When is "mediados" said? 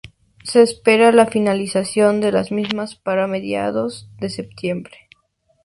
3.27-4.09